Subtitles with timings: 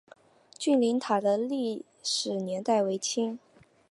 [0.57, 3.37] 君灵塔的历史年代为清。